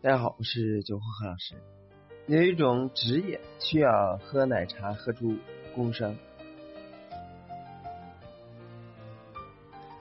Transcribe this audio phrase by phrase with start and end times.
[0.00, 1.54] 大家好，我是九号何老师。
[2.28, 5.36] 有一种职业需要喝奶茶喝出
[5.74, 6.14] 工伤，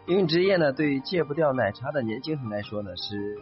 [0.05, 3.37] 因为职业呢，对戒不掉奶茶的年轻人来说呢，是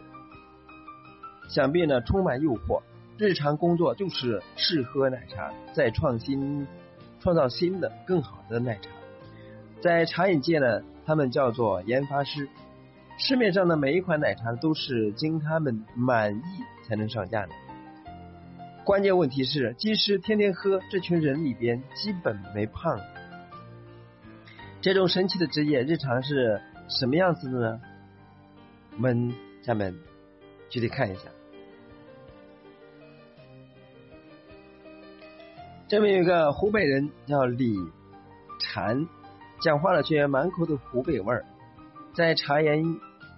[1.48, 2.82] 想必呢充满诱惑。
[3.18, 6.66] 日常工作就是试喝奶茶，再创新
[7.20, 8.90] 创造新的更好的奶茶。
[9.80, 12.48] 在茶饮界呢，他们叫做研发师。
[13.18, 16.42] 市面上的每一款奶茶都是经他们满意
[16.86, 17.52] 才能上架的。
[18.84, 23.00] 关键问题是，即使天天喝，这群人里边基本没胖。
[24.82, 27.80] 这种神奇的职业日常是什么样子的呢？
[28.96, 29.94] 我们下面
[30.68, 31.22] 具体看一下。
[35.88, 37.76] 这边有个湖北人叫李
[38.58, 39.06] 禅，
[39.60, 41.44] 讲话了却满口的湖北味儿。
[42.12, 42.82] 在茶颜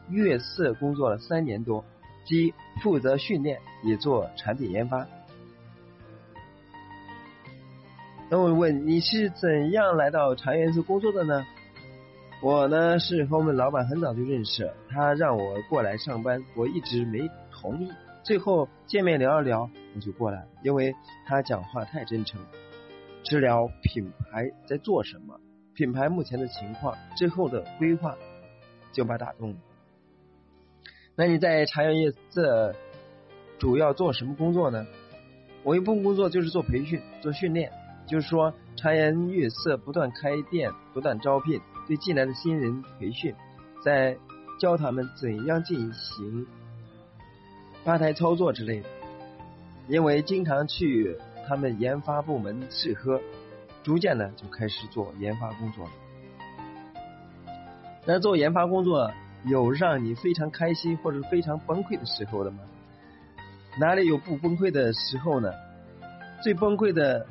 [0.09, 1.85] 悦色工作了三年多，
[2.25, 5.07] 既负责训练，也做产品研发。
[8.31, 11.45] 那我问你是怎样来到茶颜色工作的呢？
[12.41, 17.93] 我呢是和我们老板很早就认识，他让我过来上班，我一直没同意。
[18.23, 19.69] 最后见面聊了聊，
[20.01, 20.95] 就过来了，因为
[21.27, 22.41] 他讲话太真诚。
[23.25, 25.39] 治疗品牌在做什么？
[25.75, 28.17] 品牌目前的情况，之后的规划。
[28.91, 29.55] 就把打动。
[31.15, 32.75] 那你在茶颜悦色
[33.59, 34.87] 主要做什么工作呢？
[35.63, 37.71] 我一部分工作就是做培训、做训练，
[38.07, 43.35] 就是说茶颜悦色不断开店、不断招聘，对进来的新人培训，
[43.85, 44.17] 在
[44.59, 46.47] 教他们怎样进行
[47.85, 48.89] 吧台操作之类的。
[49.89, 51.17] 因为经常去
[51.49, 53.21] 他们研发部门试喝，
[53.83, 55.91] 逐渐的就开始做研发工作了。
[58.07, 59.11] 那做研发工作
[59.45, 62.59] 有让你非常开心或者非常崩溃的时候的吗？
[63.81, 65.53] 哪里有不崩溃的时候呢？
[66.43, 67.27] 最崩溃的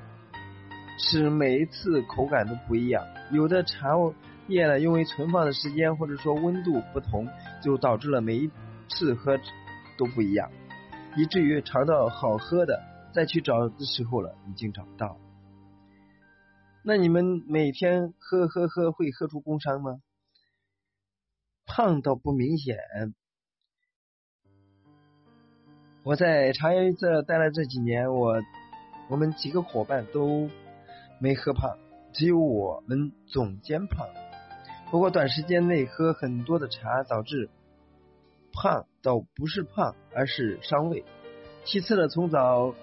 [0.97, 3.89] 是每一次口感都不一样，有的茶
[4.47, 7.27] 叶呢，因为存放的时间或者说温度不同，
[7.61, 8.49] 就导致了每一
[8.89, 9.37] 次喝
[9.97, 10.49] 都不一样，
[11.15, 15.17] 以至于尝到好喝的再去找的时候了，已经找不到。
[16.83, 20.01] 那你们每天喝喝喝会喝出工伤吗？
[21.65, 22.77] 胖倒不明显。
[26.03, 28.41] 我在茶颜这待了这几年，我
[29.09, 30.49] 我们几个伙伴都
[31.19, 31.77] 没喝胖，
[32.13, 34.07] 只有我们总监胖。
[34.89, 37.49] 不过短时间内喝很多的茶导致
[38.59, 41.05] 胖，倒不是胖，而是伤胃。
[41.63, 42.73] 其次呢，从早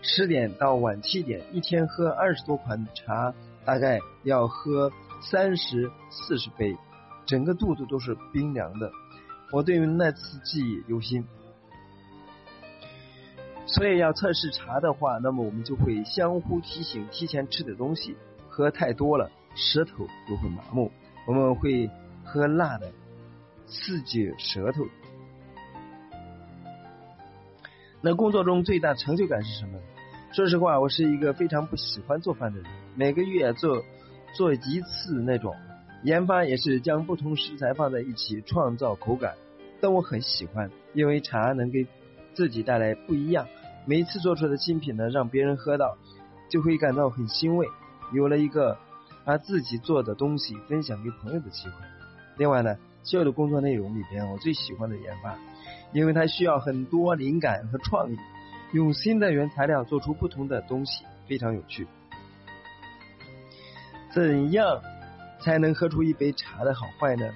[0.00, 3.34] 十点到晚七点，一天喝二十多款茶，
[3.66, 6.74] 大概要喝三十四十杯。
[7.26, 8.90] 整个肚子都是冰凉的，
[9.52, 11.24] 我对于那次记忆犹新。
[13.66, 18.16] 所以要测试茶的话，那么我们就会相互提醒，提前吃点东西。
[18.48, 20.90] 喝太多了，舌头就会麻木。
[21.26, 21.88] 我们会
[22.24, 22.90] 喝辣的，
[23.66, 24.84] 刺激舌头。
[28.02, 29.78] 那工作中最大成就感是什么？
[30.32, 33.84] 说实话，我是一个非常不喜欢做饭的人，每个月做
[34.34, 35.54] 做一次那种。
[36.02, 39.34] 研发也是将不同食材放在一起创造口感，
[39.82, 41.86] 但我很喜欢，因为茶能给
[42.32, 43.46] 自己带来不一样。
[43.84, 45.98] 每一次做出的新品呢，让别人喝到
[46.48, 47.66] 就会感到很欣慰，
[48.14, 48.78] 有了一个
[49.26, 51.74] 把自己做的东西分享给朋友的机会。
[52.38, 55.36] 另外呢，所有的工作内容里边，我最喜欢的研发，
[55.92, 58.16] 因为它需要很多灵感和创意，
[58.72, 61.86] 用新的原材料做出不同的东西，非常有趣。
[64.12, 64.82] 怎样？
[65.42, 67.32] 才能喝出一杯茶的好坏呢？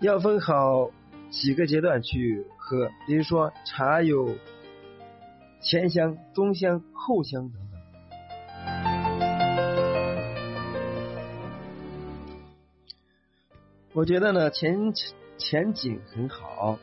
[0.00, 0.90] 要分好
[1.30, 4.36] 几个阶段去喝，比如说茶有
[5.60, 7.80] 前香、中香、后香等等。
[13.92, 14.92] 我觉得呢，前
[15.40, 16.78] 前景很好，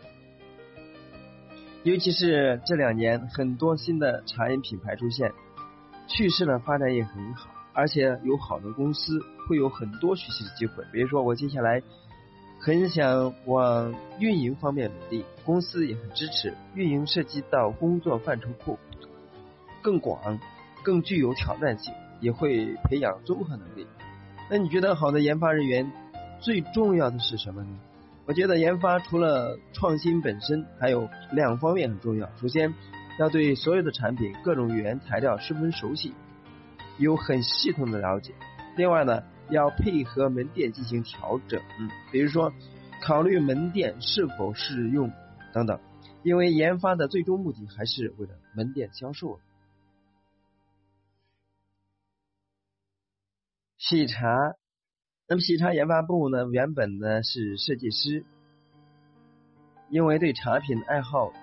[1.83, 5.31] 尤其是这两年很多新的茶饮品牌出现，
[6.07, 7.51] 趋势呢发展也很好。
[7.71, 11.83] 而且有好的公司会有很多学习的机会，比如说我接下来
[12.59, 16.56] 很想往运营方面努力，公司也很支持。
[16.74, 18.80] 运营涉及到工作范畴库
[19.83, 20.39] 更广，
[20.83, 23.86] 更具有挑战性，也会培养综合能力。
[24.50, 25.92] 那你觉得好的研发人员
[26.39, 27.80] 最重要的是什么呢？
[28.27, 32.29] 我觉得研发除了创新本身，还有两方面很重要。
[32.35, 32.74] 首先，
[33.19, 36.13] 要对所有的产品各种原材料十分熟悉，
[36.97, 38.35] 有很系统的了解。
[38.75, 41.62] 另外呢，要配合门店进行调整，
[42.12, 42.51] 比如说
[43.01, 45.09] 考虑门店是否适用
[45.53, 45.80] 等等。
[46.23, 49.39] 因为研发的最终目的还是为了门店销售。
[53.77, 54.27] 喜茶，
[55.29, 58.24] 那么喜茶研发部呢，原本呢是设计师，
[59.89, 61.33] 因为对茶品爱好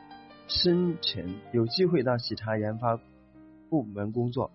[0.48, 2.98] 深沉，有机会到喜茶研发
[3.68, 4.50] 部门工作。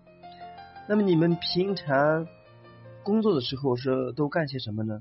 [0.88, 2.26] 那么你们平常
[3.04, 5.00] 工作的时候是都干些什么呢？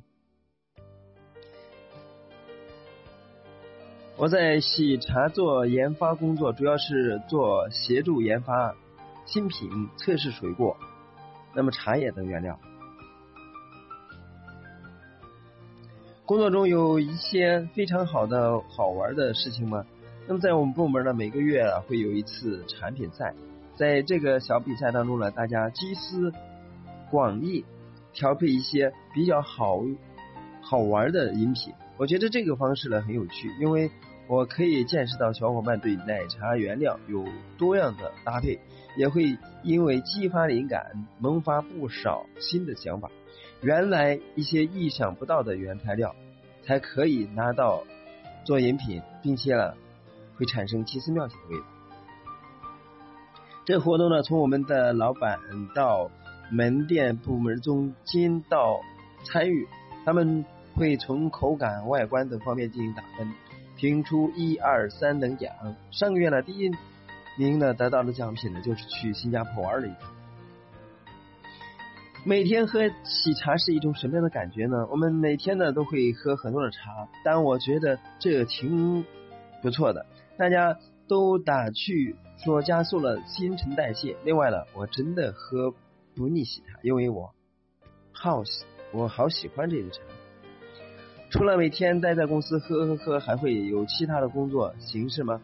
[4.15, 8.75] 我在喜茶做研发工作，主要是做协助研发
[9.25, 10.77] 新品、测试水果、
[11.55, 12.59] 那么茶叶等原料。
[16.29, 19.83] 工作中有一些非常好的好玩的事情吗？
[20.27, 23.33] 那么在我们部门呢，每个月会有一次产品赛，
[23.75, 26.31] 在这个小比赛当中呢，大家集思
[27.09, 27.65] 广益，
[28.13, 29.81] 调配一些比较好
[30.61, 31.73] 好玩的饮品。
[31.97, 33.89] 我觉得这个方式呢很有趣，因为
[34.27, 37.25] 我可以见识到小伙伴对奶茶原料有
[37.57, 38.59] 多样的搭配，
[38.99, 43.09] 也会因为激发灵感，萌发不少新的想法。
[43.61, 46.13] 原来一些意想不到的原材料
[46.63, 47.85] 才可以拿到
[48.43, 49.73] 做饮品，并且呢
[50.35, 51.65] 会产生奇思妙想的味道。
[53.63, 55.39] 这活动呢，从我们的老板
[55.73, 56.11] 到
[56.51, 58.81] 门店部门中间到
[59.23, 59.65] 参与，
[60.03, 60.43] 他们
[60.73, 63.31] 会从口感、外观等方面进行打分，
[63.77, 65.53] 评出一二三等奖。
[65.89, 66.69] 上个月呢，第一
[67.39, 70.11] 您呢得到的奖品呢，就是去新加坡玩了一趟。
[72.25, 74.85] 每天喝喜茶是一种什么样的感觉呢？
[74.91, 79.05] 我们每天呢都会喝很多的茶，但我觉得这挺
[79.61, 80.05] 不错的。
[80.37, 80.77] 大家
[81.07, 84.17] 都打趣说加速了新陈代谢。
[84.25, 85.73] 另外呢，我真的喝
[86.17, 87.33] 不腻喜茶，因为我
[88.11, 90.01] 好喜，我好喜欢这个茶。
[91.29, 95.39] 除了每天待在公司喝喝喝，还会有其他的工作形式吗？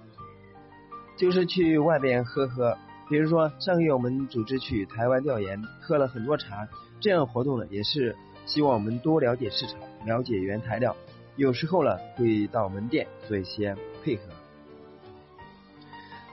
[1.16, 2.78] 就是去外边喝喝。
[3.08, 6.68] 比如说，上个月我们组织去台湾调研，喝了很多茶。
[7.00, 8.16] 这样活动呢，也是
[8.48, 10.96] 希望我们多了解市场，了解原材料。
[11.36, 14.24] 有时候呢，会到门店做一些配合。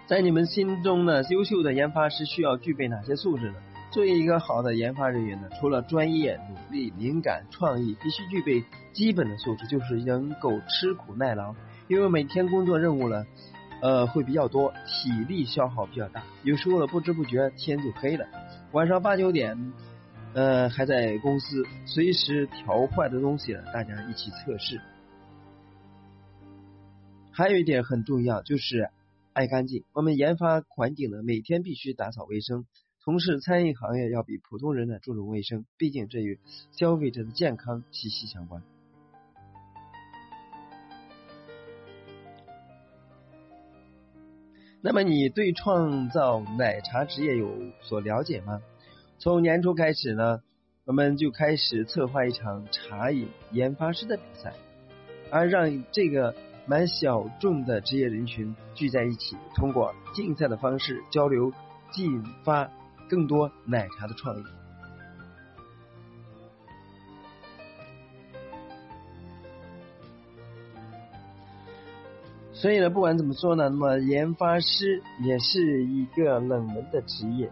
[0.06, 3.56] 在你们心中呢，优秀的研发师需要具备哪些素质呢？
[3.90, 8.64] 作为一个好的研发人员呢，除了专业、努力、敏感、创意，必须具备
[8.94, 11.54] 基本的素质，就是能够吃苦耐劳。
[11.88, 13.26] 因为每天工作任务呢。
[13.82, 18.28] 呃，会比较多，体力消耗比较大，有时候呢不知不觉天就黑了，
[18.70, 19.72] 晚上八九点，
[20.34, 24.80] 呃，还在公司，随时调坏的东西，大家一起测试。
[27.32, 28.90] 还有一点很重要，就是
[29.32, 29.82] 爱干净。
[29.92, 32.64] 我们研发环境呢，每天必须打扫卫生。
[33.00, 36.38] 从事餐饮行业要比普通人呢注重卫生，毕竟这与
[36.70, 38.62] 消费者的健康息息相关。
[44.84, 47.48] 那么你对创造奶茶职业有
[47.82, 48.60] 所了解吗？
[49.20, 50.40] 从年初开始呢，
[50.84, 54.52] 我们就开始策划一场茶饮研发师的比赛，
[55.30, 56.34] 而让这个
[56.66, 61.52] 蛮小众的职业人群聚在一起，通过竞赛的方式交流，
[61.92, 62.68] 进发
[63.08, 64.42] 更多奶茶的创意。
[72.62, 77.50] 所以呢，不管怎么说呢，那么研发师也是一个冷门的职业，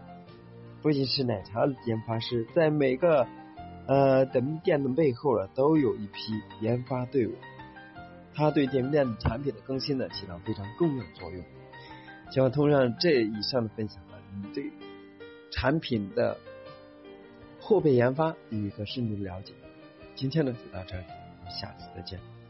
[0.81, 3.27] 不仅是奶茶的研发师，在每个
[3.87, 7.33] 呃等店的背后呢，都有一批研发队伍，
[8.33, 11.43] 他对店面产品的更新呢，起到非常重要的作用。
[12.31, 14.71] 希望通过这以上的分享呢，你对
[15.51, 16.37] 产品的
[17.59, 19.51] 后备研发有一个深入的了解。
[20.15, 21.03] 今天呢就到这里，
[21.39, 22.40] 我们下次再见。